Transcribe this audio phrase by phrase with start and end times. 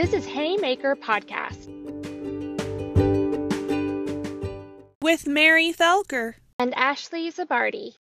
[0.00, 1.66] This is Haymaker Podcast
[5.02, 7.96] with Mary Thelker and Ashley Zabardi.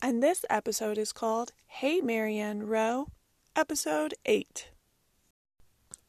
[0.00, 3.08] And this episode is called Hey Marianne Rowe,
[3.54, 4.70] Episode 8.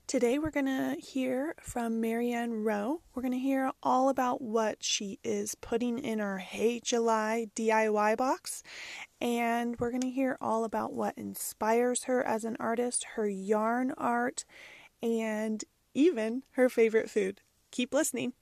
[0.07, 3.01] Today we're going to hear from Marianne Rowe.
[3.13, 8.15] We're going to hear all about what she is putting in her Hey July DIY
[8.15, 8.63] box.
[9.19, 13.91] And we're going to hear all about what inspires her as an artist, her yarn
[13.97, 14.45] art,
[15.01, 15.63] and
[15.93, 17.41] even her favorite food.
[17.71, 18.33] Keep listening.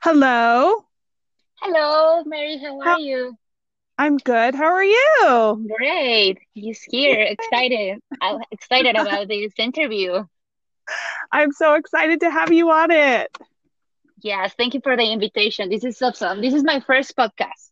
[0.00, 0.84] Hello.
[1.60, 2.58] Hello, Mary.
[2.58, 3.36] How are How- you?
[3.96, 4.56] I'm good.
[4.56, 5.68] How are you?
[5.78, 6.38] Great.
[6.52, 7.20] He's here.
[7.20, 8.00] Excited.
[8.20, 10.24] I'm excited about this interview.
[11.30, 13.36] I'm so excited to have you on it.
[14.20, 15.68] Yes, thank you for the invitation.
[15.70, 16.40] This is awesome.
[16.40, 17.70] This is my first podcast.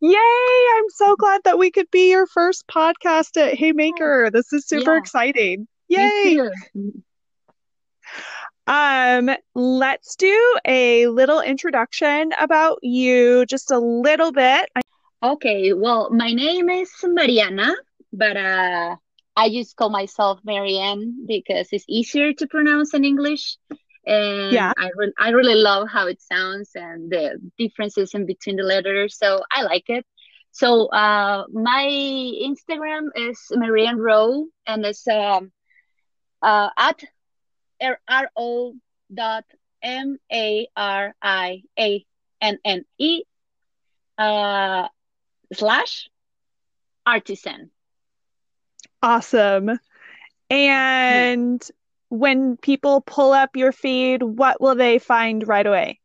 [0.00, 0.66] Yay!
[0.76, 4.30] I'm so glad that we could be your first podcast at Haymaker.
[4.32, 4.98] This is super yeah.
[4.98, 5.68] exciting.
[5.88, 6.40] Yay!
[8.66, 14.70] Um, let's do a little introduction about you, just a little bit.
[15.22, 17.74] Okay, well, my name is Mariana,
[18.12, 18.96] but uh,
[19.36, 23.58] I just call myself Marianne because it's easier to pronounce in English.
[24.06, 24.72] And yeah.
[24.76, 29.16] I, re- I really love how it sounds and the differences in between the letters.
[29.16, 30.04] So I like it.
[30.50, 35.50] So uh, my Instagram is Marianne Rowe, and it's um,
[36.42, 37.02] uh, at
[38.08, 38.74] R O
[39.12, 39.44] dot
[39.82, 42.04] M A R I A
[42.40, 43.22] N N E
[44.16, 44.86] uh,
[45.52, 46.08] slash
[47.04, 47.70] artisan.
[49.02, 49.78] Awesome.
[50.50, 51.70] And
[52.18, 56.00] when people pull up your feed, what will they find right away?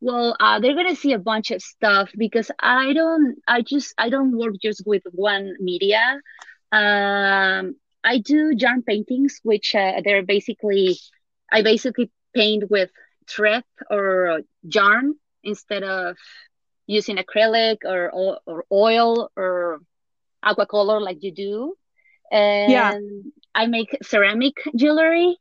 [0.00, 4.10] Well, uh, they're gonna see a bunch of stuff because I don't, I just, I
[4.10, 6.20] don't work just with one media.
[6.70, 10.98] Um, I do yarn paintings, which uh, they're basically,
[11.50, 12.90] I basically paint with
[13.28, 16.16] thread or yarn instead of
[16.86, 19.80] using acrylic or, or oil or
[20.42, 21.74] aqua color like you do.
[22.30, 22.98] And yeah.
[23.58, 25.36] I make ceramic jewelry.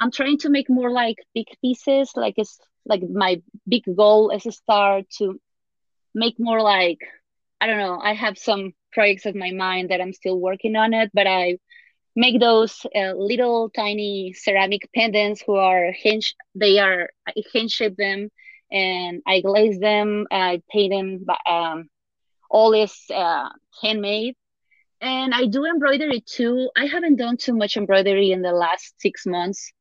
[0.00, 2.12] I'm trying to make more like big pieces.
[2.16, 5.40] Like it's like my big goal is to start to
[6.14, 6.98] make more like
[7.60, 8.00] I don't know.
[8.02, 11.58] I have some projects of my mind that I'm still working on it, but I
[12.16, 17.96] make those uh, little tiny ceramic pendants who are hinge they are i hinge shape
[17.96, 18.28] them
[18.72, 21.88] and i glaze them i paint them um,
[22.50, 23.48] all is uh,
[23.82, 24.34] handmade
[25.00, 29.26] and i do embroidery too i haven't done too much embroidery in the last six
[29.26, 29.72] months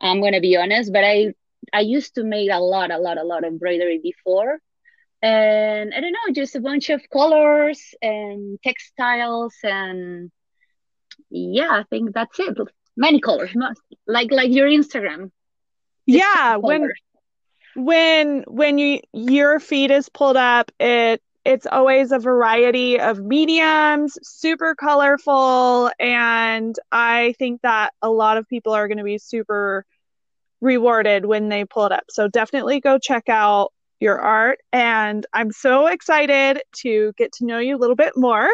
[0.00, 1.32] i'm gonna be honest but i
[1.72, 4.58] i used to make a lot a lot a lot of embroidery before
[5.22, 10.30] and i don't know just a bunch of colors and textiles and
[11.30, 12.56] yeah, I think that's it.
[12.96, 13.54] Many colors,
[14.06, 15.30] like like your Instagram.
[16.06, 16.90] Yeah, when
[17.74, 24.18] when when you your feed is pulled up, it it's always a variety of mediums,
[24.22, 29.86] super colorful, and I think that a lot of people are going to be super
[30.60, 32.04] rewarded when they pull it up.
[32.10, 37.58] So definitely go check out your art and I'm so excited to get to know
[37.60, 38.50] you a little bit more.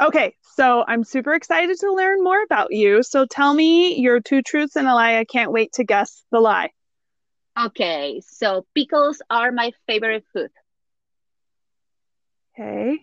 [0.00, 3.02] Okay, so I'm super excited to learn more about you.
[3.02, 5.18] So tell me your two truths and a lie.
[5.18, 6.70] I can't wait to guess the lie.
[7.60, 10.50] Okay, so pickles are my favorite food.
[12.58, 12.98] Okay.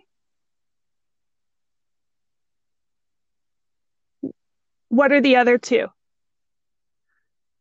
[4.89, 5.87] What are the other two?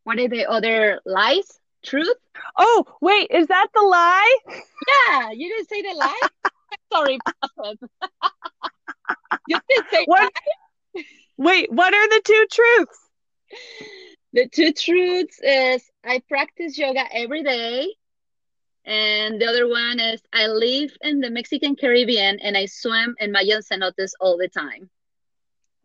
[0.03, 1.47] What are the other lies?
[1.85, 2.17] Truth?
[2.59, 4.39] Oh, wait, is that the lie?
[4.49, 6.21] Yeah, you didn't say the lie?
[6.93, 7.19] Sorry,
[9.49, 10.33] you did say what?
[11.37, 12.99] Wait, what are the two truths?
[14.33, 17.95] The two truths is I practice yoga every day.
[18.87, 23.33] And the other one is I live in the Mexican Caribbean and I swim in
[23.33, 24.91] Mayan cenotes all the time.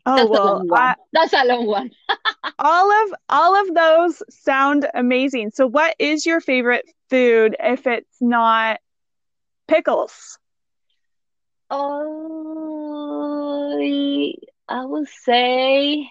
[0.05, 1.91] Oh That's well, I, That's a long one.
[2.59, 5.51] all of all of those sound amazing.
[5.51, 8.79] So, what is your favorite food if it's not
[9.67, 10.37] pickles?
[11.69, 12.19] Oh,
[14.67, 16.09] I would say,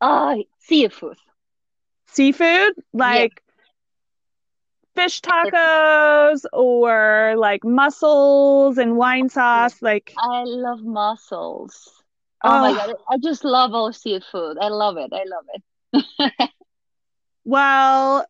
[0.00, 1.18] uh, seafood.
[2.06, 3.43] Seafood, like.
[4.94, 9.80] Fish tacos or like mussels and wine sauce.
[9.82, 11.90] Like I love mussels.
[12.42, 14.58] Oh, oh my god, I just love all seafood.
[14.60, 15.12] I love it.
[15.12, 16.50] I love it.
[17.44, 18.26] well,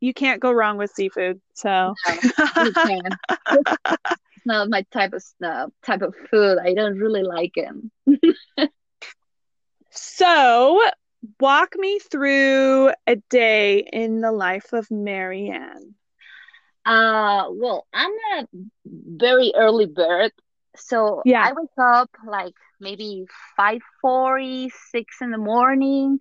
[0.00, 1.40] you can't go wrong with seafood.
[1.54, 2.24] So no,
[2.56, 6.58] it's not my type of uh, type of food.
[6.58, 8.34] I don't really like it.
[9.90, 10.82] so,
[11.38, 15.94] walk me through a day in the life of Marianne.
[16.90, 18.46] Uh, well, I'm a
[18.84, 20.32] very early bird,
[20.76, 21.48] so yeah.
[21.48, 23.26] I wake up like maybe
[23.56, 26.18] five forty, six in the morning.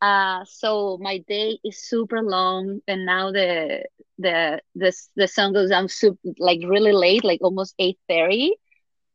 [0.00, 3.84] Uh, so my day is super long, and now the
[4.18, 8.54] the the the sun goes down super like really late, like almost eight thirty.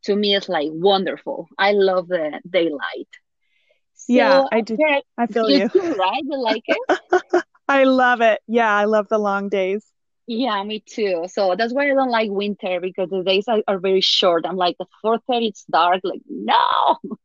[0.06, 1.48] To me, it's like wonderful.
[1.58, 3.10] I love the daylight.
[3.96, 4.78] So, yeah, I do.
[5.18, 5.60] I feel you.
[5.60, 5.70] you.
[5.72, 6.24] Too, right?
[6.24, 6.82] You like it?
[7.70, 8.42] I love it.
[8.48, 9.93] Yeah, I love the long days.
[10.28, 11.26] Yeah, me too.
[11.28, 14.46] So that's why I don't like winter because the days are, are very short.
[14.46, 16.02] I'm like at four thirty, it's dark.
[16.04, 16.98] Like no.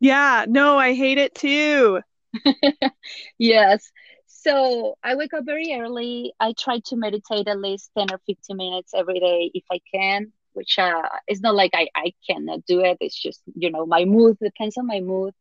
[0.00, 2.00] Yeah, no, I hate it too.
[3.38, 3.90] yes.
[4.26, 6.32] So I wake up very early.
[6.40, 10.32] I try to meditate at least 10 or 15 minutes every day if I can,
[10.52, 12.98] which uh, it's not like I, I cannot do it.
[13.00, 15.34] It's just, you know, my mood depends on my mood.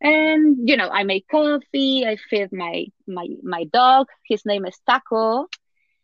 [0.00, 2.04] And, you know, I make coffee.
[2.06, 4.06] I feed my, my, my dog.
[4.28, 5.46] His name is Taco.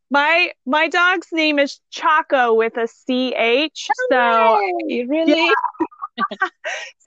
[0.09, 3.89] My my dog's name is Chaco with a CH.
[3.91, 5.33] Oh, so really?
[5.35, 6.25] Yeah.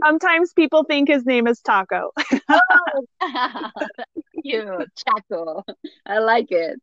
[0.05, 2.11] Sometimes people think his name is Taco.
[2.51, 3.71] oh,
[4.43, 5.65] cute, Chaco.
[6.05, 6.79] I like it.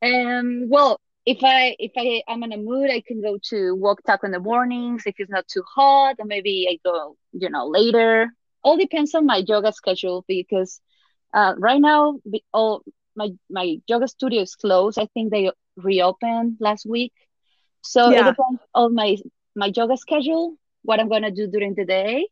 [0.00, 4.02] And well, if I if I am in a mood, I can go to walk
[4.06, 7.66] taco in the mornings if it's not too hot, and maybe I go, you know,
[7.66, 8.32] later.
[8.62, 10.80] All depends on my yoga schedule because
[11.32, 12.18] uh, right now,
[12.52, 12.82] all
[13.16, 14.98] my my yoga studio is closed.
[14.98, 17.12] I think they reopened last week.
[17.82, 18.20] So yeah.
[18.20, 19.16] it depends on my
[19.56, 22.26] my yoga schedule, what I'm gonna do during the day.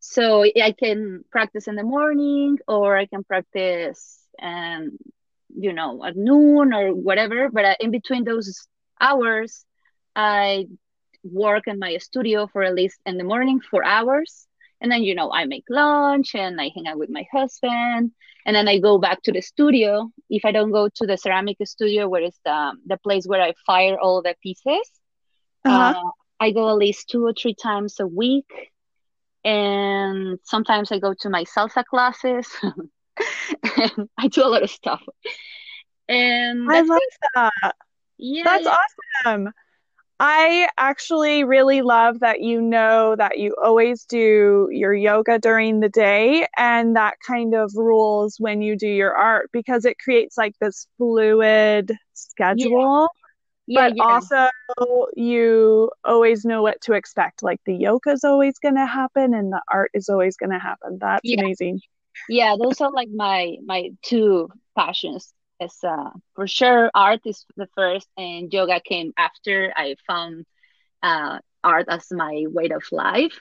[0.00, 4.98] So I can practice in the morning or I can practice and
[5.54, 7.48] you know at noon or whatever.
[7.50, 8.66] But uh, in between those
[9.00, 9.64] hours,
[10.16, 10.66] I
[11.22, 14.48] work in my studio for at least in the morning four hours
[14.82, 18.12] and then you know i make lunch and i hang out with my husband.
[18.44, 20.10] And then i go back to the studio.
[20.28, 23.54] If i don't go to the ceramic studio where it's the, the place where i
[23.64, 24.90] fire all the pieces
[25.64, 25.94] uh-huh.
[25.96, 28.50] uh, i go at least two or three times a week.
[29.44, 32.48] And sometimes i go to my salsa classes.
[33.78, 35.02] And i do a lot of stuff.
[36.08, 37.28] And i love it.
[37.34, 37.74] that.
[38.18, 38.76] Yeah that's yeah.
[39.24, 39.52] awesome
[40.20, 45.88] I actually really love that you know that you always do your yoga during the
[45.88, 50.54] day and that kind of rules when you do your art because it creates like
[50.60, 53.08] this fluid schedule.
[53.66, 53.88] Yeah.
[53.88, 54.04] but yeah.
[54.04, 54.48] also
[55.16, 57.42] you always know what to expect.
[57.42, 60.58] Like the yoga is always going to happen and the art is always going to
[60.58, 60.98] happen.
[61.00, 61.40] That's yeah.
[61.40, 61.80] amazing.
[62.28, 65.32] Yeah, those are like my my two passions
[65.64, 70.44] is uh, for sure art is the first and yoga came after i found
[71.02, 73.40] uh, art as my way of life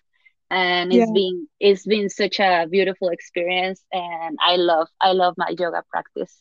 [0.49, 1.13] and it's yeah.
[1.13, 6.35] been it's been such a beautiful experience and i love i love my yoga practice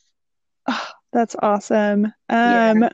[0.66, 2.88] oh, that's awesome um yeah.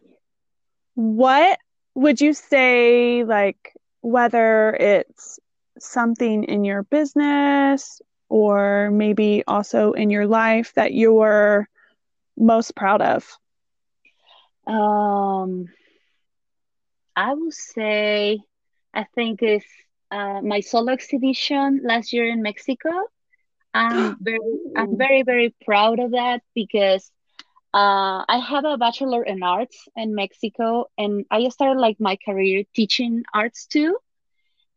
[0.95, 1.59] what
[1.95, 3.73] would you say like
[4.03, 5.41] whether it's
[5.79, 11.69] something in your business or maybe also in your life that you're
[12.37, 13.39] most proud of?
[14.67, 15.67] Um,
[17.17, 18.39] I would say
[18.95, 19.67] I think it's
[20.11, 22.91] uh, my solo exhibition last year in Mexico.
[23.75, 24.39] I'm very,
[24.77, 27.11] I'm very, very proud of that because
[27.75, 32.65] uh, I have a bachelor in arts in Mexico, and I started like my career
[32.75, 33.97] teaching arts too.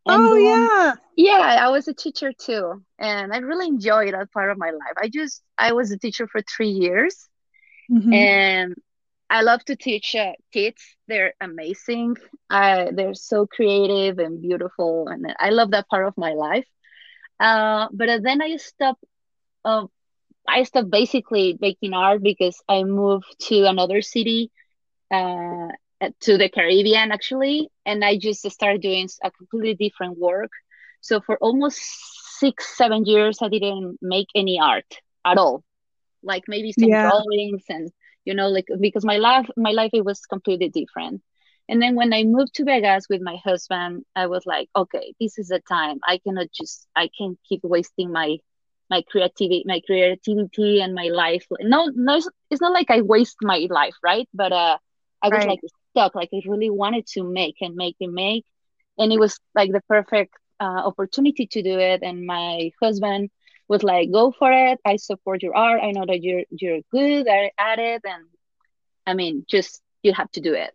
[0.05, 4.31] And oh then, yeah, yeah, I was a teacher too, and I really enjoyed that
[4.31, 4.95] part of my life.
[4.97, 7.29] I just I was a teacher for three years,
[7.91, 8.13] Mm-hmm.
[8.13, 8.75] And
[9.29, 10.81] I love to teach uh, kids.
[11.07, 12.15] They're amazing.
[12.49, 16.67] They're so creative and beautiful, and I love that part of my life.
[17.39, 19.03] Uh, but then I stopped.
[19.63, 19.85] Uh,
[20.47, 24.51] I stopped basically making art because I moved to another city,
[25.11, 25.67] uh,
[26.21, 30.51] to the Caribbean actually, and I just started doing a completely different work.
[31.01, 31.79] So for almost
[32.39, 34.85] six, seven years, I didn't make any art
[35.25, 35.63] at all
[36.23, 37.09] like maybe some yeah.
[37.09, 37.89] drawings and
[38.25, 41.21] you know like because my life my life it was completely different.
[41.67, 45.37] And then when i moved to vegas with my husband i was like okay this
[45.37, 45.99] is the time.
[46.07, 48.37] I cannot just i can't keep wasting my
[48.89, 51.45] my creativity my creativity and my life.
[51.59, 54.27] No no it's not like i waste my life right?
[54.33, 54.77] But uh
[55.21, 55.49] i was right.
[55.49, 55.59] like
[55.91, 56.15] stuck.
[56.15, 58.45] Like i really wanted to make and make and make.
[58.97, 62.01] And it was like the perfect uh, opportunity to do it.
[62.03, 63.29] And my husband
[63.69, 64.79] was like, go for it.
[64.83, 65.81] I support your art.
[65.81, 68.25] I know that you're you're good at it, and
[69.05, 70.71] I mean, just you have to do it.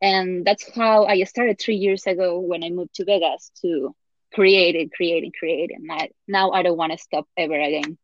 [0.00, 3.94] And that's how I started three years ago when I moved to Vegas to
[4.34, 5.70] create and create and create.
[5.74, 7.96] And I, now I don't want to stop ever again.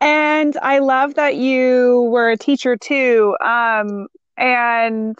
[0.00, 3.36] And I love that you were a teacher too.
[3.40, 5.16] Um, and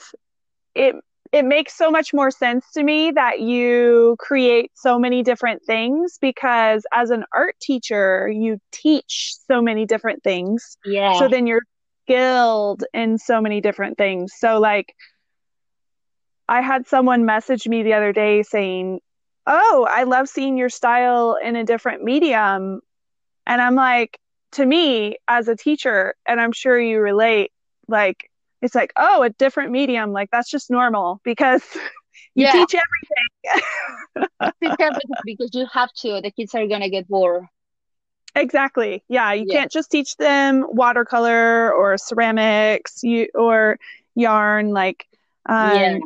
[0.75, 0.97] it
[1.37, 6.16] it makes so much more sense to me that you create so many different things
[6.19, 10.78] because as an art teacher, you teach so many different things.
[10.83, 11.19] Yeah.
[11.19, 11.61] So then you're
[12.05, 14.33] skilled in so many different things.
[14.38, 14.95] So like
[16.49, 19.00] I had someone message me the other day saying,
[19.47, 22.81] "Oh, I love seeing your style in a different medium."
[23.47, 24.19] And I'm like,
[24.52, 27.52] to me as a teacher, and I'm sure you relate,
[27.88, 28.31] like
[28.63, 31.63] it's like, oh, a different medium, like that's just normal because
[32.35, 32.53] you yeah.
[32.53, 34.29] teach everything.
[34.63, 36.21] teach everything because you have to.
[36.23, 37.45] The kids are gonna get bored.
[38.35, 39.03] Exactly.
[39.09, 39.61] Yeah, you yeah.
[39.61, 43.79] can't just teach them watercolor or ceramics, you or
[44.15, 44.71] yarn.
[44.71, 45.07] Like,
[45.49, 45.99] um, yeah.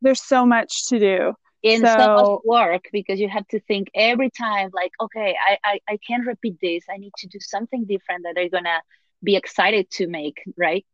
[0.00, 1.34] there's so much to do.
[1.64, 5.58] And so, so much work because you have to think every time, like, okay, I,
[5.64, 6.84] I I can't repeat this.
[6.90, 8.80] I need to do something different that they're gonna
[9.22, 10.84] be excited to make, right?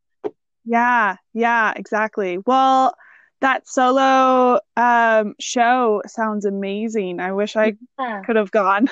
[0.65, 2.39] Yeah, yeah, exactly.
[2.47, 2.95] Well,
[3.41, 7.21] that solo um, show sounds amazing.
[7.21, 8.23] I wish I yeah.
[8.23, 8.89] could have gone.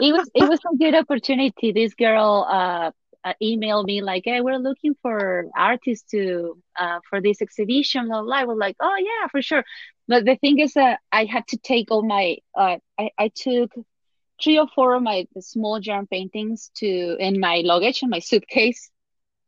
[0.00, 1.72] it was it was a good opportunity.
[1.72, 2.90] This girl uh,
[3.24, 8.22] uh, emailed me like, "Hey, we're looking for artists to uh, for this exhibition." Blah,
[8.22, 8.36] blah.
[8.36, 9.64] I was like, "Oh yeah, for sure."
[10.08, 13.72] But the thing is that I had to take all my uh, I I took
[14.42, 18.90] three or four of my small yarn paintings to in my luggage in my suitcase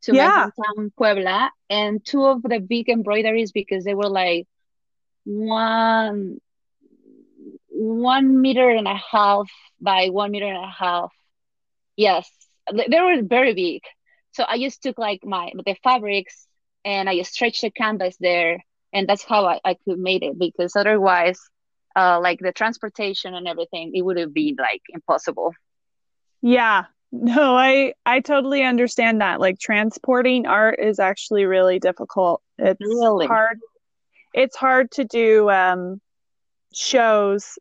[0.03, 0.49] to yeah.
[0.57, 4.47] my hometown Puebla, and two of the big embroideries because they were like
[5.23, 6.39] one
[7.69, 9.49] one meter and a half
[9.79, 11.11] by one meter and a half.
[11.95, 12.29] Yes,
[12.71, 13.81] they were very big.
[14.31, 16.47] So I just took like my the fabrics
[16.85, 18.63] and I stretched the canvas there,
[18.93, 21.39] and that's how I, I could make it because otherwise,
[21.95, 25.53] uh, like the transportation and everything, it would have been like impossible.
[26.41, 29.39] Yeah, no, I I totally understand that.
[29.39, 32.41] Like transporting art is actually really difficult.
[32.57, 33.27] It's really?
[33.27, 33.59] hard.
[34.33, 36.01] It's hard to do um,
[36.73, 37.57] shows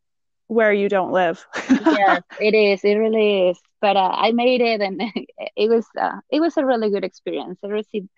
[0.48, 1.44] where you don't live.
[1.68, 2.84] yes, it is.
[2.84, 3.58] It really is.
[3.80, 5.00] But uh, I made it, and
[5.56, 7.58] it was uh, it was a really good experience.
[7.64, 8.08] I received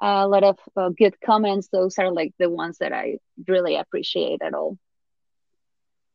[0.00, 1.68] a lot of uh, good comments.
[1.72, 4.78] Those are like the ones that I really appreciate at all.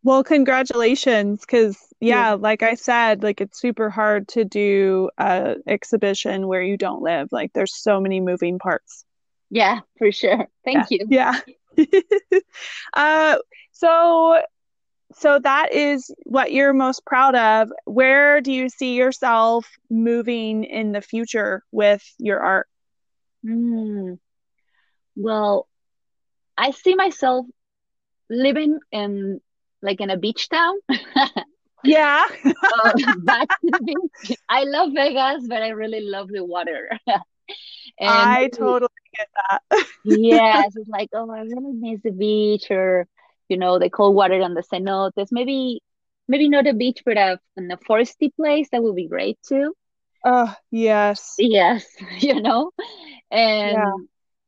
[0.04, 1.42] Well, congratulations.
[1.42, 6.62] Because, yeah, yeah, like I said, like it's super hard to do a exhibition where
[6.62, 7.30] you don't live.
[7.32, 9.06] Like there's so many moving parts.
[9.50, 10.48] Yeah, for sure.
[10.66, 10.98] Thank yeah.
[11.00, 11.08] you.
[11.78, 12.40] Yeah.
[12.94, 13.38] uh,
[13.72, 14.42] so,
[15.16, 17.72] so that is what you're most proud of.
[17.86, 22.68] Where do you see yourself moving in the future with your art?
[23.46, 24.18] Mm.
[25.16, 25.68] Well,
[26.58, 27.46] I see myself
[28.30, 29.40] living in
[29.84, 30.76] like in a beach town.
[31.84, 32.26] yeah.
[32.46, 34.38] uh, back to the beach.
[34.50, 36.90] I love Vegas, but I really love the water.
[37.08, 37.20] and
[38.00, 39.86] I totally get that.
[40.04, 43.08] yes, it's like, oh, I really miss the beach or,
[43.50, 45.28] you know, the cold water on the cenotes.
[45.32, 45.82] Maybe,
[46.28, 48.70] maybe not a beach, but a, in a foresty place.
[48.72, 49.76] That would be great too.
[50.26, 51.36] Oh, yes.
[51.38, 51.86] Yes,
[52.20, 52.72] you know,
[53.30, 53.94] and yeah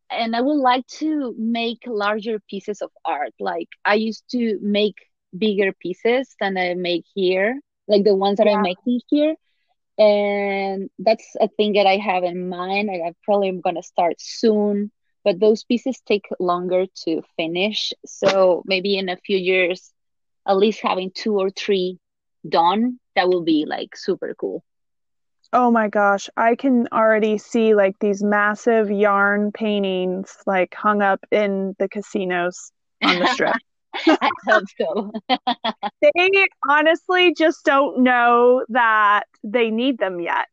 [0.10, 3.34] and I would like to make larger pieces of art.
[3.39, 4.96] Like I used to make
[5.38, 8.54] bigger pieces than I make here, like the ones that yeah.
[8.54, 9.36] I'm making here.
[9.98, 12.89] And that's a thing that I have in mind.
[12.92, 14.92] I, I probably am gonna start soon,
[15.24, 17.94] but those pieces take longer to finish.
[18.06, 19.92] So maybe in a few years,
[20.48, 22.00] at least having two or three
[22.48, 24.63] done, that will be like super cool.
[25.54, 31.24] Oh my gosh, I can already see like these massive yarn paintings like hung up
[31.32, 33.56] in the casinos on the strip.
[34.08, 35.12] I hope so.
[36.02, 40.48] they honestly just don't know that they need them yet.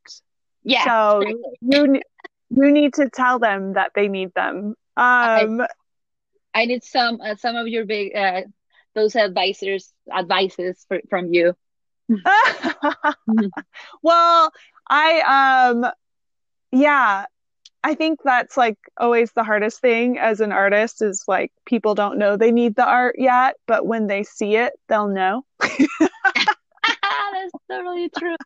[0.64, 0.84] Yeah.
[0.84, 1.22] So
[1.60, 2.00] you
[2.50, 4.74] you need to tell them that they need them.
[4.96, 5.66] Um, I,
[6.54, 8.42] I need some uh, some of your big uh,
[8.94, 11.54] those advisors advices for, from you.
[14.02, 14.52] well,
[14.88, 15.86] I um
[16.70, 17.26] yeah,
[17.84, 22.18] I think that's like always the hardest thing as an artist is like people don't
[22.18, 25.44] know they need the art yet, but when they see it, they'll know.
[27.32, 28.36] that's totally true.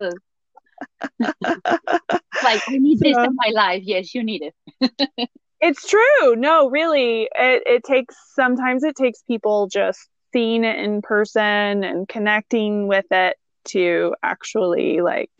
[1.20, 3.82] like I need this in my life.
[3.84, 5.30] Yes, you need it.
[5.60, 6.36] it's true.
[6.36, 7.28] No, really.
[7.34, 13.06] It it takes sometimes it takes people just seeing it in person and connecting with
[13.10, 15.30] it to actually like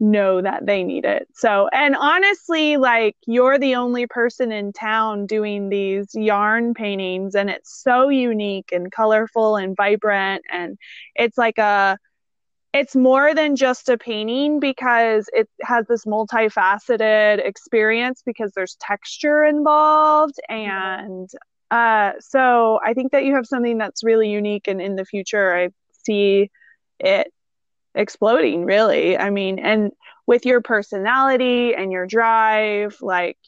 [0.00, 1.28] know that they need it.
[1.34, 7.50] So, and honestly, like you're the only person in town doing these yarn paintings, and
[7.50, 10.42] it's so unique and colorful and vibrant.
[10.50, 10.78] And
[11.14, 11.98] it's like a,
[12.72, 19.44] it's more than just a painting because it has this multifaceted experience because there's texture
[19.44, 20.34] involved.
[20.48, 21.28] And
[21.70, 24.68] uh, so I think that you have something that's really unique.
[24.68, 25.70] And in the future, I
[26.04, 26.50] see
[27.00, 27.32] it
[27.94, 29.16] exploding really.
[29.16, 29.92] I mean and
[30.26, 33.38] with your personality and your drive like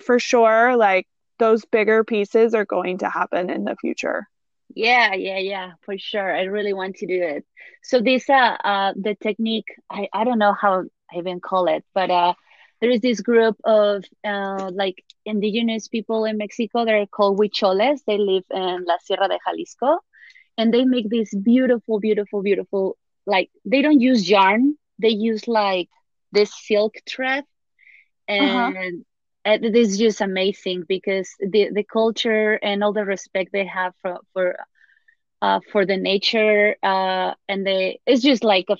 [0.00, 1.06] for sure like
[1.38, 4.26] those bigger pieces are going to happen in the future.
[4.74, 6.34] Yeah yeah yeah for sure.
[6.34, 7.44] I really want to do it.
[7.82, 11.84] So this uh, uh the technique i i don't know how i even call it
[11.94, 12.34] but uh
[12.80, 18.02] there is this group of uh, like indigenous people in Mexico that are called huicholes.
[18.06, 19.98] They live in La Sierra de Jalisco,
[20.58, 22.97] and they make these beautiful, beautiful, beautiful
[23.28, 24.76] like they don't use yarn.
[24.98, 25.88] They use like
[26.32, 27.44] this silk thread.
[28.28, 28.72] Uh-huh.
[28.76, 29.04] and
[29.46, 29.58] uh-huh.
[29.64, 34.18] it is just amazing because the the culture and all the respect they have for
[34.32, 34.56] for
[35.42, 38.76] uh, for the nature uh, and they it's just like a,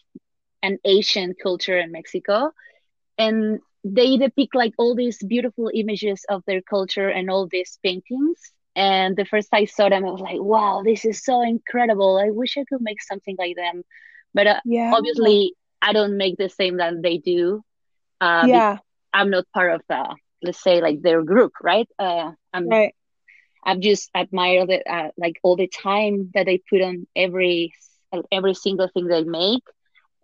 [0.63, 2.51] an Asian culture in Mexico.
[3.19, 8.39] And they depict like all these beautiful images of their culture and all these paintings.
[8.77, 12.19] And the first I saw them I was like wow this is so incredible.
[12.19, 13.85] I wish I could make something like them
[14.35, 14.93] but uh, yeah.
[14.95, 17.63] obviously i don't make the same that they do
[18.21, 18.79] uh, yeah.
[19.13, 21.89] I'm not part of the let's say like their group right?
[21.99, 22.95] Uh i'm right.
[23.65, 27.73] I've just admired it uh, like all the time that they put on every
[28.33, 29.63] every single thing they make.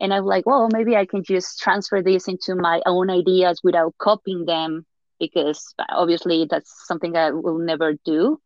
[0.00, 3.94] And i'm like well maybe i can just transfer this into my own ideas without
[3.98, 4.84] copying them
[5.20, 8.40] because obviously that's something i will never do.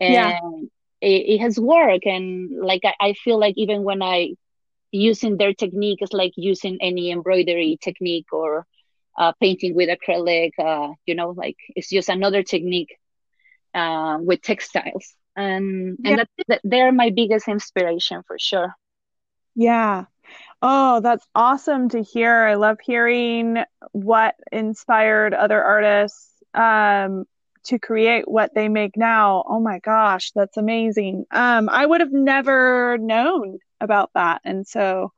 [0.00, 0.38] And yeah.
[1.00, 2.06] it, it has worked.
[2.06, 4.34] And like I, I feel like even when i
[4.90, 8.66] using their technique is like using any embroidery technique or
[9.18, 10.52] uh, painting with acrylic.
[10.58, 12.96] Uh, you know, like it's just another technique
[13.74, 16.10] uh, with textiles, and yeah.
[16.10, 18.74] and that, that they're my biggest inspiration for sure.
[19.54, 20.04] Yeah.
[20.60, 22.32] Oh, that's awesome to hear.
[22.32, 23.58] I love hearing
[23.92, 27.24] what inspired other artists um,
[27.64, 29.44] to create what they make now.
[29.48, 31.26] Oh my gosh, that's amazing.
[31.30, 34.40] Um, I would have never known about that.
[34.44, 35.12] And so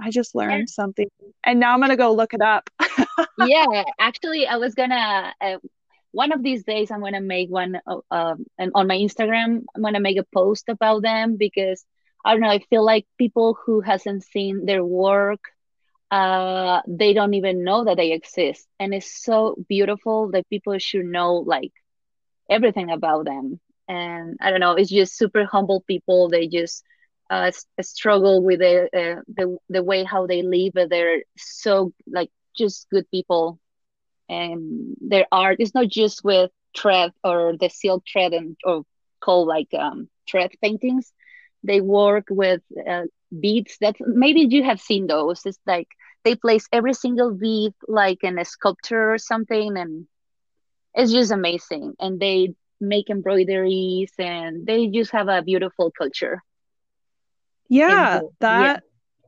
[0.00, 0.74] I just learned yeah.
[0.74, 1.08] something.
[1.44, 2.68] And now I'm going to go look it up.
[3.38, 5.32] yeah, actually, I was going to.
[5.40, 5.58] Uh,
[6.16, 9.64] one of these days, I'm gonna make one uh, um, and on my Instagram.
[9.74, 11.84] I'm gonna make a post about them because
[12.24, 12.48] I don't know.
[12.48, 15.40] I feel like people who hasn't seen their work,
[16.10, 21.04] uh, they don't even know that they exist, and it's so beautiful that people should
[21.04, 21.72] know like
[22.48, 23.60] everything about them.
[23.86, 24.72] And I don't know.
[24.72, 26.30] It's just super humble people.
[26.30, 26.82] They just
[27.30, 30.72] uh, struggle with the, uh, the the way how they live.
[30.90, 33.58] They're so like just good people,
[34.28, 38.82] and their art is not just with thread or the silk thread and or
[39.20, 41.12] called like um, thread paintings.
[41.62, 43.02] They work with uh,
[43.38, 45.44] beads that maybe you have seen those.
[45.46, 45.88] It's like
[46.24, 50.06] they place every single bead like in a sculpture or something, and
[50.94, 51.94] it's just amazing.
[52.00, 56.42] And they make embroideries and they just have a beautiful culture
[57.68, 59.24] yeah that yeah.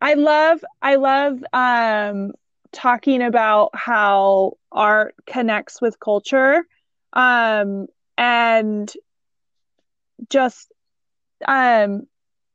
[0.00, 2.32] i love i love um
[2.72, 6.64] talking about how art connects with culture
[7.12, 7.86] um
[8.16, 8.92] and
[10.28, 10.72] just
[11.46, 12.02] um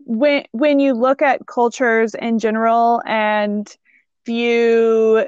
[0.06, 3.76] when when you look at cultures in general and
[4.26, 5.26] view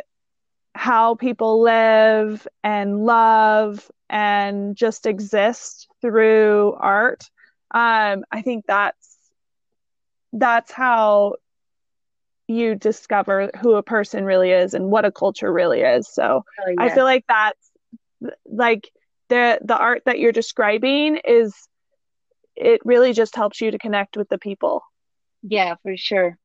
[0.76, 7.24] how people live and love and just exist through art
[7.72, 9.05] um i think that's
[10.36, 11.36] that's how
[12.48, 16.08] you discover who a person really is and what a culture really is.
[16.08, 16.76] So oh, yeah.
[16.78, 17.72] I feel like that's
[18.46, 18.90] like
[19.30, 21.56] the the art that you're describing is
[22.56, 24.84] it really just helps you to connect with the people.
[25.42, 26.38] Yeah, for sure.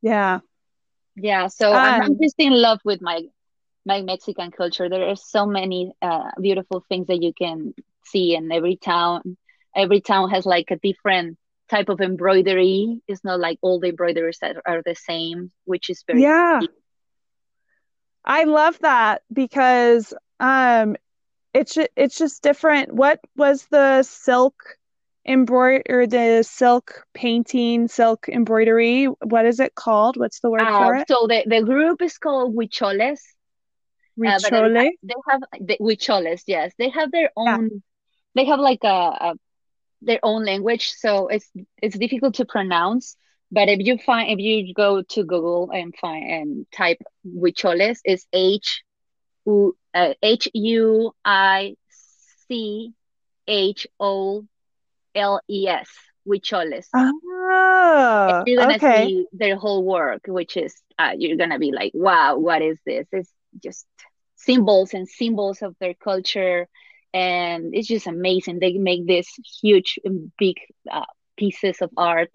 [0.00, 0.40] Yeah.
[1.14, 1.46] Yeah.
[1.48, 3.22] So um, I'm just in love with my
[3.84, 4.88] my Mexican culture.
[4.88, 9.36] There are so many uh, beautiful things that you can see in every town.
[9.74, 11.38] Every town has like a different
[11.72, 13.00] type of embroidery.
[13.08, 16.60] It's not like all the embroideries that are the same, which is very yeah.
[18.24, 20.96] I love that because um,
[21.54, 22.92] it's it's just different.
[22.92, 24.76] What was the silk
[25.26, 29.06] embroidery or the silk painting, silk embroidery?
[29.06, 30.16] What is it called?
[30.16, 31.08] What's the word uh, for it?
[31.08, 33.20] So the, the group is called Huicholes.
[34.18, 34.88] Huichole?
[34.88, 36.72] Uh, they have the Huicholes, yes.
[36.78, 37.70] They have their own.
[37.72, 37.78] Yeah.
[38.34, 39.34] They have like a, a
[40.02, 41.50] their own language, so it's
[41.82, 43.16] it's difficult to pronounce.
[43.52, 48.26] but if you find if you go to Google and find and type huicholes, it's
[48.32, 48.82] H
[49.46, 51.76] U uh, H U I
[52.48, 52.92] C
[53.46, 54.44] H O
[55.14, 55.90] L E S
[56.26, 56.86] huicholes.
[56.94, 59.06] Oh, you're gonna okay.
[59.06, 63.06] see their whole work, which is uh, you're gonna be like, wow, what is this?
[63.12, 63.30] It's
[63.62, 63.86] just
[64.36, 66.68] symbols and symbols of their culture,
[67.12, 68.58] and it's just amazing.
[68.58, 69.28] They make this
[69.62, 69.98] huge,
[70.38, 70.56] big
[70.90, 71.04] uh,
[71.36, 72.30] pieces of art,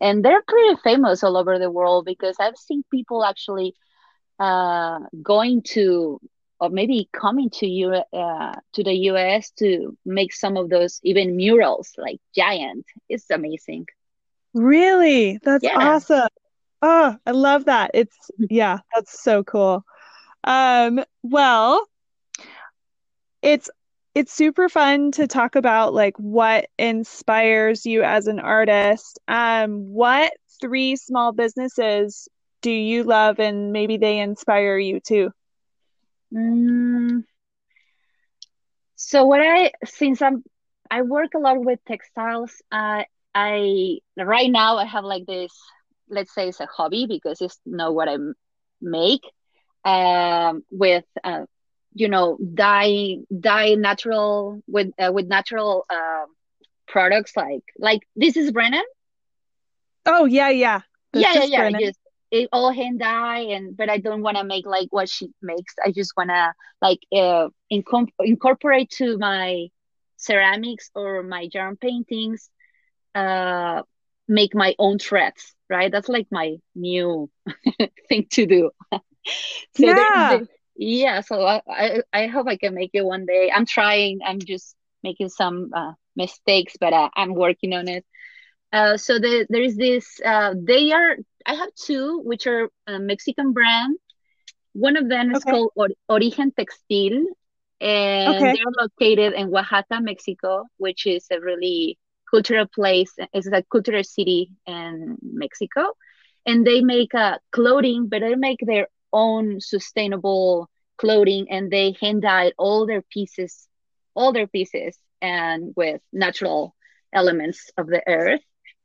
[0.00, 3.74] and they're pretty famous all over the world because I've seen people actually
[4.38, 6.20] uh, going to
[6.60, 11.36] or maybe coming to you uh, to the US to make some of those even
[11.36, 12.84] murals like giant.
[13.08, 13.86] It's amazing.
[14.54, 15.38] Really?
[15.42, 15.74] That's Yeah.
[15.74, 16.28] awesome.
[16.82, 17.90] Oh, I love that.
[17.94, 19.84] It's yeah, that's so cool.
[20.44, 21.86] Um, well,
[23.42, 23.70] it's
[24.14, 29.18] it's super fun to talk about like what inspires you as an artist.
[29.28, 32.28] Um, what three small businesses
[32.62, 35.30] do you love and maybe they inspire you too?
[36.32, 37.22] Mm,
[38.96, 40.42] so what I since I'm
[40.90, 43.02] I work a lot with textiles, uh,
[43.34, 45.52] I right now I have like this,
[46.08, 48.16] let's say it's a hobby because it's not what I
[48.80, 49.22] make,
[49.84, 51.44] um, with uh,
[51.94, 56.26] you know, dye dye natural with uh, with natural um
[56.86, 58.84] products like like this is Brennan.
[60.06, 60.82] Oh yeah, yeah.
[61.12, 61.70] Yeah, This yeah, yeah.
[61.70, 61.78] Brennan.
[61.78, 61.98] Just
[62.30, 65.74] it all hand dye and but I don't want to make like what she makes.
[65.84, 69.68] I just want to like uh incom incorporate to my
[70.16, 72.50] ceramics or my yarn paintings
[73.14, 73.82] uh
[74.28, 75.90] make my own threads, right?
[75.90, 77.30] That's like my new
[78.08, 78.70] thing to do.
[79.72, 80.28] So Yeah.
[80.28, 83.50] the yeah, so I, I I hope I can make it one day.
[83.54, 84.20] I'm trying.
[84.26, 88.04] I'm just making some uh, mistakes, but uh, I'm working on it.
[88.72, 90.20] Uh, so the, there is this.
[90.24, 91.16] Uh, they are.
[91.46, 93.96] I have two, which are a Mexican brand.
[94.72, 95.44] One of them is Okay.
[95.44, 97.22] called Or- Origen Textil,
[97.80, 98.54] and Okay.
[98.54, 101.98] they're located in Oaxaca, Mexico, which is a really
[102.30, 103.12] cultural place.
[103.32, 105.92] It's a cultural city in Mexico,
[106.46, 112.22] and they make uh, clothing, but they make their own sustainable clothing, and they hand
[112.22, 113.68] dye all their pieces,
[114.14, 116.74] all their pieces, and with natural
[117.12, 118.40] elements of the earth,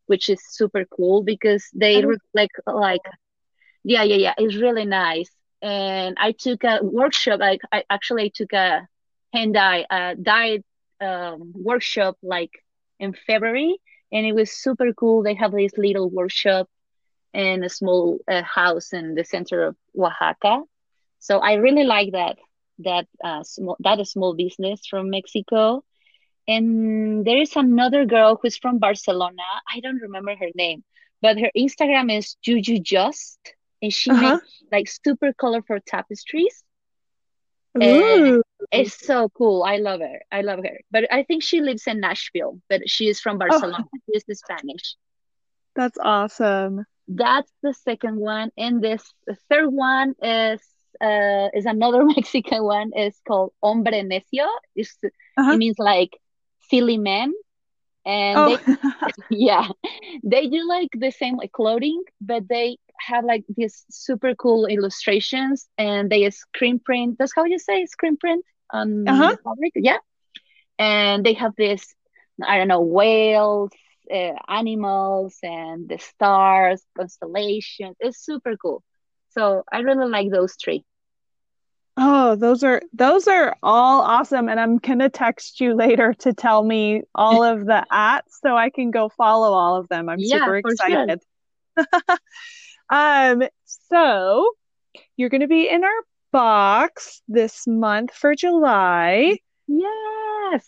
[0.08, 3.02] which is super cool because they reflect like
[3.84, 4.34] yeah, yeah, yeah.
[4.38, 5.30] It's really nice.
[5.62, 7.40] And I took a workshop.
[7.40, 8.88] Like I actually took a
[9.34, 10.60] hand dye, uh, dye
[11.02, 12.52] um, workshop like
[13.00, 13.78] in February,
[14.12, 15.24] and it was super cool.
[15.24, 16.68] They have this little workshop
[17.38, 20.64] in a small uh, house in the center of Oaxaca.
[21.20, 22.38] So I really like that
[22.80, 25.84] that uh, small that small business from Mexico.
[26.48, 29.44] And there is another girl who's from Barcelona.
[29.74, 30.84] I don't remember her name,
[31.22, 33.40] but her Instagram is Juju Just,
[33.82, 34.36] and she uh-huh.
[34.38, 36.64] makes like super colorful tapestries.
[37.76, 39.64] And Ooh, it's so cool.
[39.64, 40.22] I love her.
[40.32, 40.80] I love her.
[40.90, 43.86] But I think she lives in Nashville, but she is from oh, Barcelona.
[44.06, 44.96] She is Spanish.
[45.76, 46.86] that's awesome.
[47.08, 48.52] That's the second one.
[48.58, 49.14] And this
[49.50, 50.62] third one is
[51.02, 52.92] uh is another Mexican one.
[52.94, 54.48] It's called Hombre Necio.
[54.76, 55.58] It's, it Uh-huh.
[55.58, 56.12] means like
[56.70, 57.34] silly man.
[58.06, 58.60] And Oh, they
[59.30, 59.68] yeah
[60.24, 65.68] they do like the same like clothing but they have like these super cool illustrations
[65.78, 69.30] and they screen print that's how you say screen print on uh-huh.
[69.30, 69.98] the fabric yeah
[70.80, 71.94] and they have this
[72.46, 73.72] i don't know whales
[74.12, 78.84] uh, animals and the stars constellations it's super cool
[79.30, 80.84] so i really like those three
[82.00, 84.50] Oh, those are those are all awesome.
[84.50, 88.70] And I'm gonna text you later to tell me all of the ats so I
[88.70, 90.08] can go follow all of them.
[90.10, 91.22] I'm yeah super for sure excited.
[92.90, 94.52] Um, so
[95.18, 99.38] you're gonna be in our box this month for July.
[99.68, 100.68] yes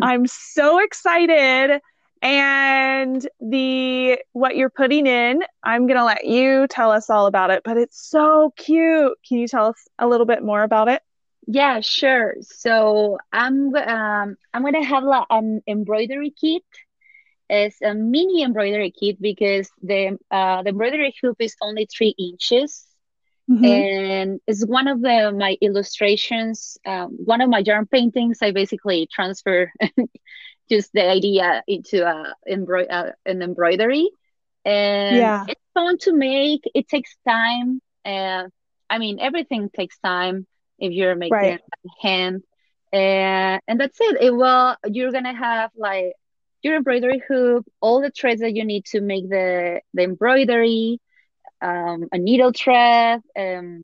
[0.00, 1.80] I'm so excited.
[2.24, 7.62] And the what you're putting in, I'm gonna let you tell us all about it,
[7.64, 9.18] but it's so cute.
[9.28, 11.02] Can you tell us a little bit more about it?
[11.46, 16.62] yeah sure so i'm um i'm gonna have like an embroidery kit
[17.48, 22.86] It's a mini embroidery kit because the uh, the embroidery hoop is only three inches,
[23.48, 26.78] hmm and it's one of the my illustrations.
[26.86, 28.38] Um, one of my yarn paintings.
[28.42, 29.70] I basically transfer
[30.70, 34.08] just the idea into a embroid uh, an embroidery,
[34.64, 36.62] and Yeah, it's fun to make.
[36.74, 37.80] It takes time.
[38.04, 38.44] Uh,
[38.90, 40.46] I mean, everything takes time
[40.78, 41.50] if you're making right.
[41.50, 42.42] it by hand,
[42.92, 44.22] and and that's it.
[44.22, 46.12] It will you're gonna have like
[46.62, 51.00] your embroidery hoop, all the threads that you need to make the the embroidery,
[51.60, 53.82] um, a needle thread, um,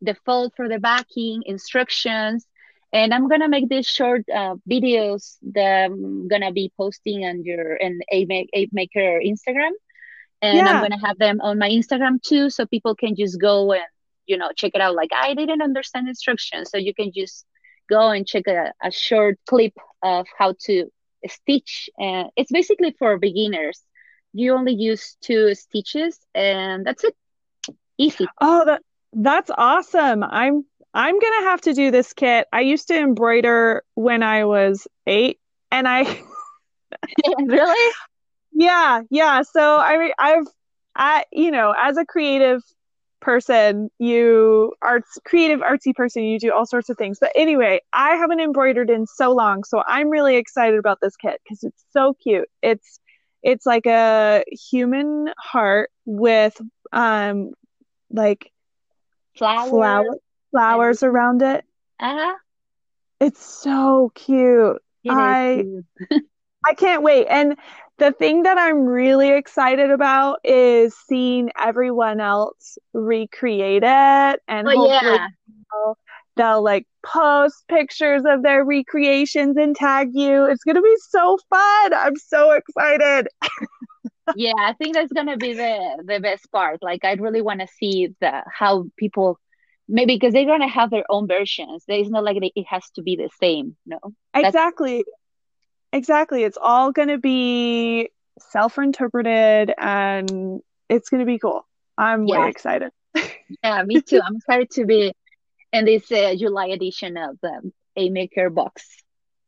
[0.00, 2.46] the fold for the backing, instructions,
[2.92, 7.74] and I'm gonna make these short uh, videos that I'm gonna be posting on your
[7.74, 8.26] and a
[8.72, 9.72] maker Instagram,
[10.40, 10.66] and yeah.
[10.66, 13.82] I'm gonna have them on my Instagram too, so people can just go and
[14.26, 14.94] you know check it out.
[14.94, 17.44] Like I didn't understand instructions, so you can just
[17.88, 20.90] go and check a, a short clip of how to
[21.26, 23.82] stitch, and it's basically for beginners.
[24.32, 27.14] You only use two stitches, and that's it.
[27.98, 28.26] Easy.
[28.40, 30.22] Oh, that that's awesome.
[30.22, 30.64] I'm
[30.98, 32.48] I'm going to have to do this kit.
[32.52, 35.38] I used to embroider when I was 8
[35.70, 36.02] and I
[37.46, 37.94] Really?
[38.52, 39.42] Yeah, yeah.
[39.42, 40.46] So I I've
[40.96, 42.62] I you know, as a creative
[43.20, 47.18] person, you arts creative artsy person, you do all sorts of things.
[47.20, 51.40] But anyway, I haven't embroidered in so long, so I'm really excited about this kit
[51.48, 52.48] cuz it's so cute.
[52.62, 53.00] It's
[53.42, 56.60] it's like a human heart with
[56.92, 57.52] um
[58.10, 58.50] like
[59.36, 60.04] flowers, flower,
[60.50, 61.12] flowers and...
[61.12, 61.64] around it.
[62.00, 62.34] Uh-huh.
[63.20, 64.80] It's so cute.
[65.04, 65.64] It I
[66.10, 66.24] cute.
[66.66, 67.26] I can't wait.
[67.28, 67.56] And
[67.98, 74.70] the thing that I'm really excited about is seeing everyone else recreate it and oh,
[74.70, 75.26] hopefully yeah.
[75.72, 75.98] they'll,
[76.36, 80.44] they'll like post pictures of their recreations and tag you.
[80.44, 81.94] It's going to be so fun.
[81.94, 83.28] I'm so excited.
[84.36, 86.82] yeah, I think that's going to be the the best part.
[86.82, 89.38] Like I'd really want to see the how people
[89.88, 91.84] maybe because they're going to have their own versions.
[91.88, 93.98] It's not like it has to be the same, no.
[94.34, 95.04] Exactly.
[95.92, 96.44] Exactly.
[96.44, 101.66] It's all going to be self-interpreted and it's going to be cool.
[101.96, 102.40] I'm yeah.
[102.40, 102.92] way excited.
[103.64, 104.20] yeah, me too.
[104.24, 105.12] I'm excited to be
[105.72, 108.86] in this uh, July edition of the Haymaker box.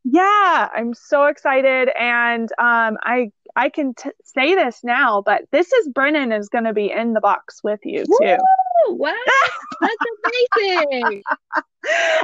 [0.03, 5.73] Yeah, I'm so excited and um I I can t- say this now, but this
[5.73, 8.17] is Brennan is going to be in the box with you too.
[8.21, 8.39] Woo!
[8.97, 9.13] Wow,
[9.81, 9.95] that's
[10.57, 11.23] amazing!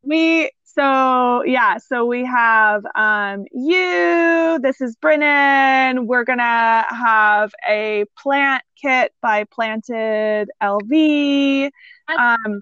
[0.03, 4.59] we so yeah, so we have um you.
[4.61, 6.07] This is Brennan.
[6.07, 11.71] We're gonna have a plant kit by Planted LV.
[12.17, 12.61] Um,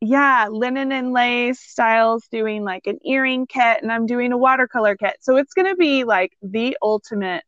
[0.00, 4.96] yeah, linen and lace styles doing like an earring kit, and I'm doing a watercolor
[4.96, 5.16] kit.
[5.20, 7.44] So it's gonna be like the ultimate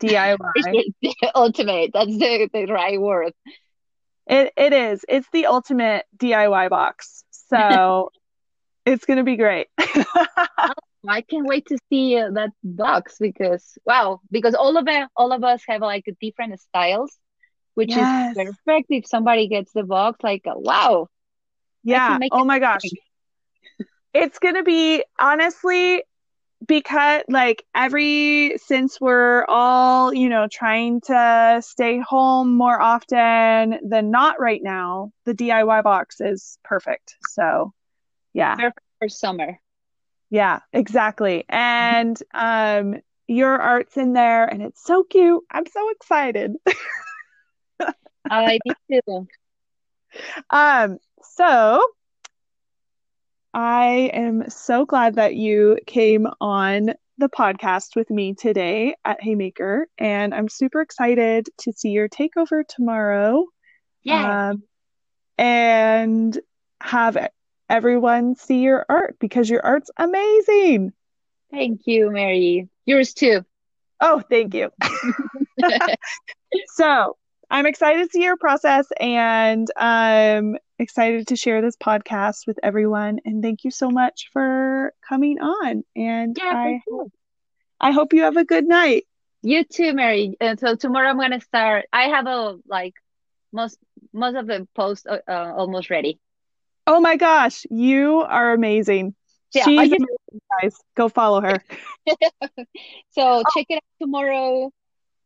[0.00, 0.36] DIY.
[1.34, 1.90] ultimate.
[1.92, 3.32] That's the, the right word.
[4.26, 5.04] It it is.
[5.08, 7.24] It's the ultimate DIY box.
[7.30, 8.10] So
[8.86, 9.68] it's gonna be great.
[11.08, 15.32] I can't wait to see uh, that box because wow, because all of it, all
[15.32, 17.16] of us have like different styles,
[17.74, 18.36] which yes.
[18.36, 18.86] is perfect.
[18.90, 21.08] If somebody gets the box, like wow,
[21.84, 22.18] yeah.
[22.32, 22.82] Oh my gosh.
[24.12, 26.02] it's going to be honestly
[26.66, 34.10] because like every since we're all, you know, trying to stay home more often than
[34.10, 37.16] not right now, the DIY box is perfect.
[37.28, 37.72] So,
[38.32, 38.56] yeah.
[38.56, 39.60] Perfect for summer.
[40.30, 41.44] Yeah, exactly.
[41.48, 45.44] And um your art's in there and it's so cute.
[45.50, 46.56] I'm so excited.
[48.30, 49.28] I do too.
[50.50, 51.84] Um so
[53.58, 59.88] I am so glad that you came on the podcast with me today at Haymaker,
[59.98, 63.46] and I'm super excited to see your takeover tomorrow.
[64.04, 64.50] Yeah.
[64.50, 64.62] Um,
[65.38, 66.38] and
[66.80, 67.18] have
[67.68, 70.92] everyone see your art because your art's amazing.
[71.50, 72.68] Thank you, Mary.
[72.86, 73.44] Yours too.
[74.00, 74.70] Oh, thank you.
[76.76, 77.16] so
[77.50, 83.20] I'm excited to see your process and I'm excited to share this podcast with everyone.
[83.24, 85.84] And thank you so much for coming on.
[85.96, 86.80] And yeah, I,
[87.80, 89.06] I hope you have a good night.
[89.42, 90.36] You too, Mary.
[90.40, 91.86] And so tomorrow I'm gonna start.
[91.92, 92.94] I have a like
[93.52, 93.78] most
[94.12, 96.18] most of the posts uh, uh almost ready.
[96.86, 99.14] Oh my gosh, you are amazing.
[99.54, 100.06] Yeah, She's amazing,
[100.60, 100.76] guys.
[100.94, 101.62] Go follow her.
[103.10, 103.42] so oh.
[103.54, 104.70] check it out tomorrow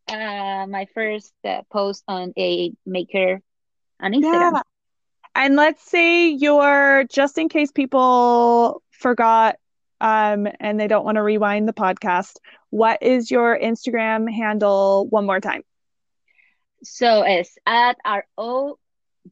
[0.09, 3.41] uh, my first uh, post on a maker
[4.01, 4.53] on Instagram.
[4.53, 4.63] Yeah.
[5.35, 9.57] And let's say you're just in case people forgot
[10.01, 12.37] um, and they don't want to rewind the podcast.
[12.71, 15.63] What is your Instagram handle one more time?
[16.83, 18.79] So it's at r o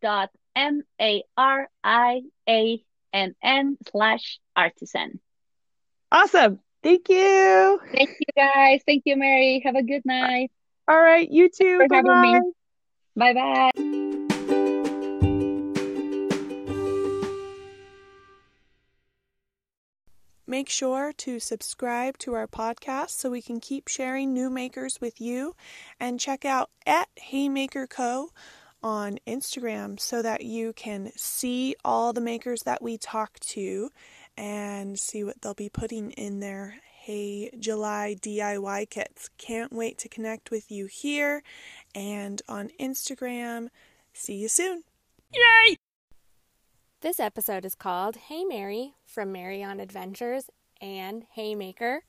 [0.01, 5.21] dot m a r i a n n slash artisan.
[6.13, 6.61] Awesome.
[6.83, 7.81] Thank you.
[7.93, 8.81] Thank you guys.
[8.87, 9.63] Thank you, Mary.
[9.65, 10.51] Have a good night.
[10.89, 11.87] All right, you too.
[11.89, 12.41] Bye bye.
[13.17, 13.71] Bye bye.
[20.51, 25.21] Make sure to subscribe to our podcast so we can keep sharing new makers with
[25.21, 25.55] you
[26.01, 28.31] and check out at Haymaker Co
[28.83, 33.91] on Instagram so that you can see all the makers that we talk to
[34.37, 39.31] and see what they'll be putting in their Hey July DIY kits.
[39.39, 41.45] Can't wait to connect with you here
[41.95, 43.69] and on Instagram.
[44.13, 44.83] See you soon.
[45.33, 45.77] Yay!
[47.03, 50.51] This episode is called Hey Mary from Mary on Adventures
[50.83, 52.03] and Haymaker